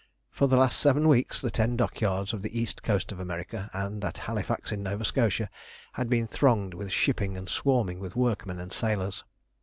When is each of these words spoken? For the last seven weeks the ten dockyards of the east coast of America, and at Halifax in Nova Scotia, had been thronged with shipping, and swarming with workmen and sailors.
For 0.31 0.47
the 0.47 0.57
last 0.57 0.79
seven 0.79 1.07
weeks 1.07 1.39
the 1.39 1.51
ten 1.51 1.77
dockyards 1.77 2.33
of 2.33 2.41
the 2.41 2.59
east 2.59 2.81
coast 2.81 3.11
of 3.11 3.19
America, 3.19 3.69
and 3.71 4.03
at 4.03 4.17
Halifax 4.17 4.71
in 4.71 4.81
Nova 4.81 5.05
Scotia, 5.05 5.47
had 5.93 6.09
been 6.09 6.25
thronged 6.25 6.73
with 6.73 6.91
shipping, 6.91 7.37
and 7.37 7.47
swarming 7.47 7.99
with 7.99 8.15
workmen 8.15 8.57
and 8.57 8.73
sailors. 8.73 9.23